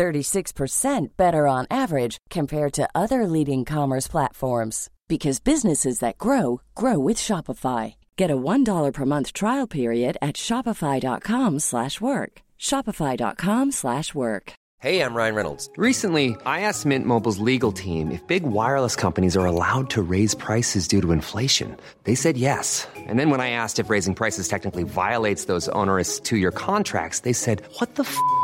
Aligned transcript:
36% 0.00 1.08
better 1.18 1.46
on 1.46 1.66
average 1.70 2.16
compared 2.30 2.72
to 2.72 2.88
other 2.94 3.26
leading 3.26 3.66
commerce 3.66 4.08
platforms 4.08 4.88
because 5.08 5.40
businesses 5.40 5.98
that 5.98 6.16
grow 6.16 6.62
grow 6.74 6.98
with 6.98 7.18
Shopify. 7.18 7.96
Get 8.16 8.30
a 8.30 8.36
$1 8.36 8.94
per 8.94 9.04
month 9.04 9.34
trial 9.34 9.66
period 9.66 10.16
at 10.22 10.36
shopify.com/work. 10.36 12.40
shopify.com/work. 12.58 14.52
Hey, 14.82 15.02
I'm 15.02 15.14
Ryan 15.14 15.34
Reynolds. 15.34 15.68
Recently, 15.76 16.38
I 16.46 16.62
asked 16.62 16.86
Mint 16.86 17.04
Mobile's 17.04 17.38
legal 17.38 17.70
team 17.70 18.10
if 18.10 18.26
big 18.26 18.44
wireless 18.44 18.96
companies 18.96 19.36
are 19.36 19.44
allowed 19.44 19.90
to 19.90 20.00
raise 20.00 20.34
prices 20.34 20.88
due 20.88 21.02
to 21.02 21.12
inflation. 21.12 21.76
They 22.04 22.14
said 22.14 22.38
yes. 22.38 22.88
And 22.96 23.18
then 23.18 23.28
when 23.28 23.42
I 23.42 23.50
asked 23.50 23.78
if 23.78 23.90
raising 23.90 24.14
prices 24.14 24.48
technically 24.48 24.84
violates 24.84 25.44
those 25.44 25.68
onerous 25.80 26.18
2-year 26.20 26.52
contracts, 26.52 27.20
they 27.20 27.34
said, 27.34 27.60
"What 27.78 27.96
the 27.96 28.04
f*** 28.04 28.16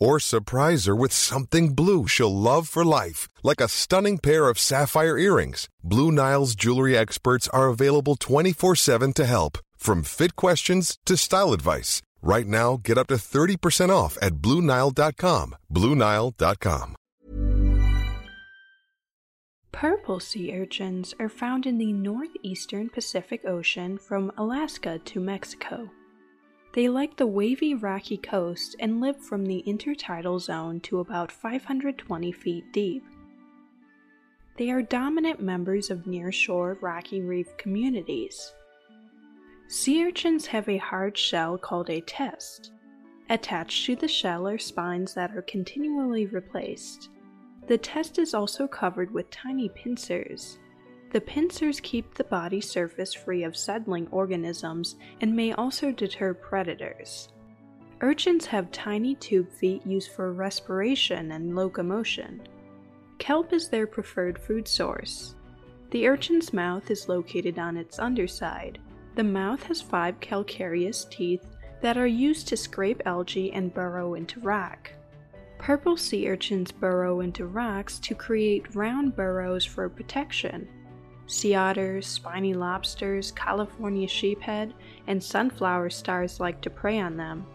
Or 0.00 0.18
surprise 0.18 0.86
her 0.86 0.96
with 0.96 1.12
something 1.12 1.74
blue 1.74 2.08
she'll 2.08 2.34
love 2.34 2.68
for 2.68 2.84
life, 2.84 3.28
like 3.42 3.60
a 3.60 3.68
stunning 3.68 4.18
pair 4.18 4.48
of 4.48 4.58
sapphire 4.58 5.18
earrings. 5.18 5.68
Blue 5.84 6.10
Nile's 6.10 6.54
jewelry 6.54 6.96
experts 6.96 7.48
are 7.48 7.68
available 7.68 8.16
24-7 8.16 9.14
to 9.14 9.26
help, 9.26 9.58
from 9.76 10.02
fit 10.02 10.34
questions 10.34 10.98
to 11.04 11.16
style 11.16 11.52
advice. 11.52 12.02
Right 12.22 12.46
now, 12.46 12.80
get 12.82 12.98
up 12.98 13.08
to 13.08 13.16
30% 13.16 13.90
off 13.90 14.18
at 14.22 14.36
BlueNile.com. 14.36 15.56
BlueNile.com. 15.72 16.96
Purple 19.72 20.18
sea 20.20 20.52
urchins 20.60 21.14
are 21.20 21.28
found 21.28 21.64
in 21.64 21.78
the 21.78 21.92
northeastern 21.92 22.90
Pacific 22.90 23.44
Ocean 23.46 23.98
from 23.98 24.32
Alaska 24.36 24.98
to 25.04 25.20
Mexico. 25.20 25.88
They 26.72 26.88
like 26.88 27.16
the 27.16 27.26
wavy, 27.26 27.74
rocky 27.74 28.16
coast 28.16 28.76
and 28.78 29.00
live 29.00 29.20
from 29.20 29.44
the 29.44 29.64
intertidal 29.66 30.40
zone 30.40 30.80
to 30.80 31.00
about 31.00 31.32
520 31.32 32.30
feet 32.30 32.72
deep. 32.72 33.04
They 34.56 34.70
are 34.70 34.82
dominant 34.82 35.40
members 35.40 35.90
of 35.90 36.04
nearshore 36.04 36.80
rocky 36.80 37.22
reef 37.22 37.56
communities. 37.56 38.52
Sea 39.66 40.04
urchins 40.04 40.46
have 40.46 40.68
a 40.68 40.76
hard 40.76 41.16
shell 41.16 41.58
called 41.58 41.90
a 41.90 42.02
test. 42.02 42.72
Attached 43.28 43.86
to 43.86 43.96
the 43.96 44.08
shell 44.08 44.46
are 44.46 44.58
spines 44.58 45.14
that 45.14 45.36
are 45.36 45.42
continually 45.42 46.26
replaced. 46.26 47.08
The 47.66 47.78
test 47.78 48.18
is 48.18 48.34
also 48.34 48.66
covered 48.68 49.12
with 49.12 49.30
tiny 49.30 49.68
pincers. 49.68 50.58
The 51.10 51.20
pincers 51.20 51.80
keep 51.80 52.14
the 52.14 52.24
body 52.24 52.60
surface 52.60 53.12
free 53.12 53.42
of 53.42 53.56
settling 53.56 54.06
organisms 54.12 54.94
and 55.20 55.34
may 55.34 55.52
also 55.52 55.90
deter 55.90 56.34
predators. 56.34 57.28
Urchins 58.00 58.46
have 58.46 58.70
tiny 58.70 59.16
tube 59.16 59.50
feet 59.50 59.84
used 59.84 60.12
for 60.12 60.32
respiration 60.32 61.32
and 61.32 61.56
locomotion. 61.56 62.42
Kelp 63.18 63.52
is 63.52 63.68
their 63.68 63.86
preferred 63.86 64.38
food 64.38 64.68
source. 64.68 65.34
The 65.90 66.06
urchin's 66.06 66.52
mouth 66.52 66.90
is 66.90 67.08
located 67.08 67.58
on 67.58 67.76
its 67.76 67.98
underside. 67.98 68.78
The 69.16 69.24
mouth 69.24 69.64
has 69.64 69.82
five 69.82 70.20
calcareous 70.20 71.04
teeth 71.10 71.44
that 71.80 71.98
are 71.98 72.06
used 72.06 72.46
to 72.48 72.56
scrape 72.56 73.02
algae 73.04 73.52
and 73.52 73.74
burrow 73.74 74.14
into 74.14 74.38
rock. 74.40 74.92
Purple 75.58 75.96
sea 75.96 76.30
urchins 76.30 76.70
burrow 76.70 77.20
into 77.20 77.46
rocks 77.46 77.98
to 77.98 78.14
create 78.14 78.74
round 78.76 79.16
burrows 79.16 79.64
for 79.64 79.88
protection. 79.88 80.68
Sea 81.30 81.54
otters, 81.54 82.08
spiny 82.08 82.54
lobsters, 82.54 83.30
California 83.30 84.08
sheephead, 84.08 84.72
and 85.06 85.22
sunflower 85.22 85.90
stars 85.90 86.40
like 86.40 86.60
to 86.62 86.70
prey 86.70 86.98
on 86.98 87.18
them. 87.18 87.46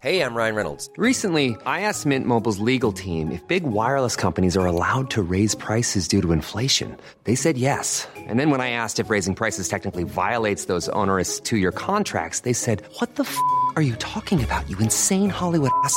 Hey, 0.00 0.20
I'm 0.20 0.34
Ryan 0.34 0.56
Reynolds. 0.56 0.90
Recently, 0.96 1.56
I 1.64 1.82
asked 1.82 2.06
Mint 2.06 2.26
Mobile's 2.26 2.58
legal 2.58 2.90
team 2.90 3.30
if 3.30 3.46
big 3.46 3.62
wireless 3.62 4.16
companies 4.16 4.56
are 4.56 4.66
allowed 4.66 5.08
to 5.10 5.22
raise 5.22 5.54
prices 5.54 6.08
due 6.08 6.20
to 6.22 6.32
inflation. 6.32 6.96
They 7.22 7.36
said 7.36 7.56
yes. 7.56 8.08
And 8.16 8.38
then 8.40 8.50
when 8.50 8.60
I 8.60 8.70
asked 8.70 8.98
if 8.98 9.08
raising 9.08 9.36
prices 9.36 9.68
technically 9.68 10.02
violates 10.02 10.64
those 10.64 10.88
onerous 10.88 11.40
2-year 11.40 11.70
contracts, 11.72 12.40
they 12.40 12.52
said, 12.52 12.82
"What 12.98 13.14
the 13.14 13.22
f*** 13.22 13.38
are 13.76 13.82
you 13.82 13.94
talking 13.96 14.42
about? 14.42 14.68
You 14.68 14.76
insane 14.78 15.30
Hollywood 15.30 15.70
ass." 15.84 15.96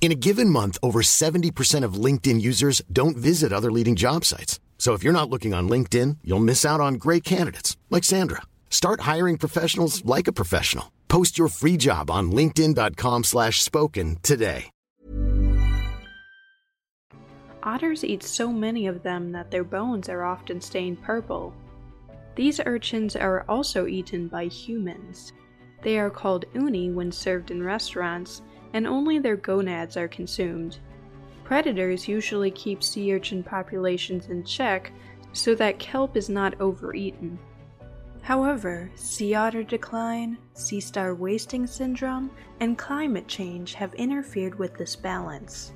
In 0.00 0.12
a 0.12 0.14
given 0.14 0.50
month, 0.50 0.78
over 0.84 1.02
70% 1.02 1.82
of 1.82 1.94
LinkedIn 1.94 2.40
users 2.40 2.80
don't 2.92 3.16
visit 3.16 3.52
other 3.52 3.72
leading 3.72 3.96
job 3.96 4.24
sites. 4.24 4.60
So 4.78 4.92
if 4.92 5.02
you're 5.02 5.12
not 5.12 5.30
looking 5.30 5.52
on 5.52 5.68
LinkedIn, 5.68 6.18
you'll 6.22 6.38
miss 6.38 6.64
out 6.64 6.80
on 6.80 6.94
great 6.94 7.24
candidates 7.24 7.76
like 7.90 8.04
Sandra. 8.04 8.42
Start 8.70 9.00
hiring 9.00 9.36
professionals 9.36 10.04
like 10.04 10.28
a 10.28 10.32
professional. 10.32 10.92
Post 11.08 11.38
your 11.38 11.48
free 11.48 11.76
job 11.76 12.08
on 12.08 12.30
linkedin.com 12.30 13.24
slash 13.24 13.62
spoken 13.62 14.18
today. 14.22 14.66
Otters 17.62 18.04
eat 18.04 18.22
so 18.22 18.52
many 18.52 18.86
of 18.86 19.02
them 19.02 19.32
that 19.32 19.50
their 19.50 19.64
bones 19.64 20.08
are 20.08 20.22
often 20.22 20.60
stained 20.60 21.02
purple. 21.02 21.52
These 22.36 22.60
urchins 22.64 23.16
are 23.16 23.44
also 23.48 23.88
eaten 23.88 24.28
by 24.28 24.44
humans. 24.44 25.32
They 25.82 25.98
are 25.98 26.10
called 26.10 26.44
uni 26.54 26.90
when 26.92 27.10
served 27.10 27.50
in 27.50 27.64
restaurants, 27.64 28.42
and 28.76 28.86
only 28.86 29.18
their 29.18 29.36
gonads 29.36 29.96
are 29.96 30.06
consumed. 30.06 30.80
Predators 31.44 32.06
usually 32.06 32.50
keep 32.50 32.82
sea 32.82 33.14
urchin 33.14 33.42
populations 33.42 34.28
in 34.28 34.44
check 34.44 34.92
so 35.32 35.54
that 35.54 35.78
kelp 35.78 36.14
is 36.14 36.28
not 36.28 36.60
overeaten. 36.60 37.38
However, 38.20 38.90
sea 38.94 39.34
otter 39.34 39.62
decline, 39.62 40.36
sea 40.52 40.80
star 40.80 41.14
wasting 41.14 41.66
syndrome, 41.66 42.30
and 42.60 42.76
climate 42.76 43.26
change 43.26 43.72
have 43.72 43.94
interfered 43.94 44.58
with 44.58 44.74
this 44.74 44.94
balance. 44.94 45.72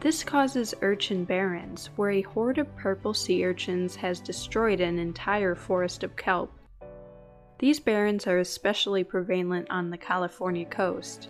This 0.00 0.24
causes 0.24 0.74
urchin 0.80 1.26
barrens, 1.26 1.90
where 1.96 2.12
a 2.12 2.22
horde 2.22 2.56
of 2.56 2.74
purple 2.74 3.12
sea 3.12 3.44
urchins 3.44 3.96
has 3.96 4.18
destroyed 4.18 4.80
an 4.80 4.98
entire 4.98 5.54
forest 5.54 6.04
of 6.04 6.16
kelp. 6.16 6.58
These 7.58 7.80
barrens 7.80 8.26
are 8.26 8.38
especially 8.38 9.04
prevalent 9.04 9.66
on 9.68 9.90
the 9.90 9.98
California 9.98 10.64
coast. 10.64 11.28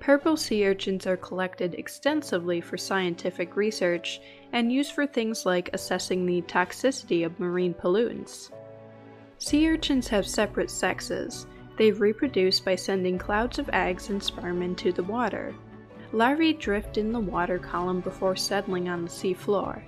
Purple 0.00 0.36
sea 0.36 0.66
urchins 0.66 1.06
are 1.06 1.16
collected 1.16 1.74
extensively 1.74 2.60
for 2.60 2.76
scientific 2.76 3.56
research 3.56 4.20
and 4.52 4.72
used 4.72 4.92
for 4.92 5.06
things 5.06 5.44
like 5.44 5.70
assessing 5.72 6.24
the 6.24 6.42
toxicity 6.42 7.26
of 7.26 7.38
marine 7.38 7.74
pollutants. 7.74 8.50
Sea 9.38 9.70
urchins 9.70 10.08
have 10.08 10.26
separate 10.26 10.70
sexes. 10.70 11.46
They 11.76 11.92
reproduce 11.92 12.58
by 12.58 12.74
sending 12.74 13.18
clouds 13.18 13.58
of 13.58 13.70
eggs 13.72 14.08
and 14.08 14.22
sperm 14.22 14.62
into 14.62 14.92
the 14.92 15.02
water. 15.02 15.54
Larvae 16.12 16.54
drift 16.54 16.96
in 16.96 17.12
the 17.12 17.20
water 17.20 17.58
column 17.58 18.00
before 18.00 18.34
settling 18.34 18.88
on 18.88 19.04
the 19.04 19.10
sea 19.10 19.34
floor. 19.34 19.84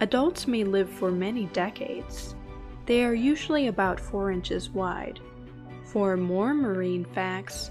Adults 0.00 0.46
may 0.46 0.64
live 0.64 0.88
for 0.88 1.10
many 1.10 1.46
decades. 1.46 2.34
They 2.86 3.04
are 3.04 3.14
usually 3.14 3.66
about 3.66 4.00
4 4.00 4.30
inches 4.30 4.70
wide. 4.70 5.20
For 5.84 6.16
more 6.16 6.54
marine 6.54 7.04
facts, 7.04 7.70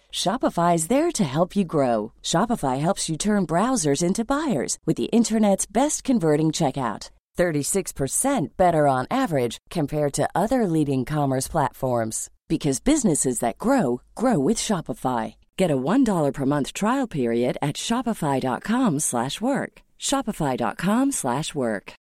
Shopify 0.13 0.75
is 0.75 0.87
there 0.87 1.09
to 1.09 1.23
help 1.23 1.55
you 1.55 1.63
grow. 1.63 2.11
Shopify 2.21 2.79
helps 2.79 3.09
you 3.09 3.17
turn 3.17 3.47
browsers 3.47 4.03
into 4.03 4.25
buyers 4.25 4.77
with 4.85 4.97
the 4.97 5.05
internet's 5.05 5.65
best 5.65 6.03
converting 6.03 6.51
checkout. 6.51 7.09
36% 7.37 8.57
better 8.57 8.87
on 8.87 9.07
average 9.09 9.57
compared 9.69 10.13
to 10.13 10.29
other 10.35 10.67
leading 10.67 11.05
commerce 11.05 11.47
platforms 11.47 12.29
because 12.47 12.79
businesses 12.79 13.39
that 13.39 13.57
grow 13.57 14.01
grow 14.13 14.37
with 14.37 14.57
Shopify. 14.57 15.35
Get 15.57 15.71
a 15.71 15.77
$1 15.77 16.33
per 16.33 16.45
month 16.45 16.73
trial 16.73 17.07
period 17.07 17.57
at 17.61 17.77
shopify.com/work. 17.77 19.81
shopify.com/work. 19.99 21.93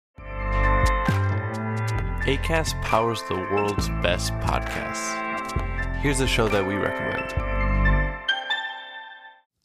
ACAST 2.28 2.82
powers 2.82 3.24
the 3.30 3.36
world's 3.36 3.88
best 4.02 4.34
podcasts. 4.42 5.16
Here's 6.02 6.20
a 6.20 6.28
show 6.28 6.50
that 6.50 6.66
we 6.66 6.76
recommend. 6.76 7.49